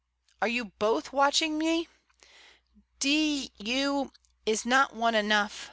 "Are 0.41 0.47
you 0.47 0.65
both 0.79 1.13
watching 1.13 1.59
me? 1.59 1.87
D 2.97 3.51
you, 3.59 4.11
is 4.47 4.65
not 4.65 4.95
one 4.95 5.13
enough?" 5.13 5.59